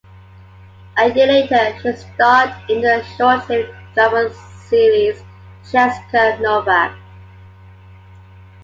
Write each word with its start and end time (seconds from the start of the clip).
A 0.97 1.11
year 1.13 1.27
later 1.27 1.77
she 1.79 1.93
starred 1.93 2.51
in 2.71 2.81
the 2.81 3.03
short-lived 3.15 3.71
drama 3.93 4.31
series 4.67 5.21
"Jessica 5.71 6.39
Novak". 6.41 6.93